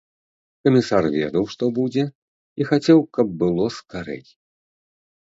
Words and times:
Камісар 0.67 1.03
ведаў, 1.15 1.43
што 1.55 1.63
будзе, 1.79 2.05
і 2.61 2.67
хацеў, 2.69 2.99
каб 3.17 3.27
было 3.43 3.67
скарэй. 3.77 4.23